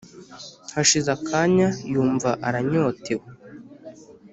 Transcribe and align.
hashize 0.73 1.09
akanya 1.17 1.67
yumva 1.93 2.29
aranyotewe, 2.47 3.25